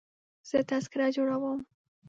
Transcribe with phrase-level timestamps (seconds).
[0.49, 1.59] زه تذکره جوړوم.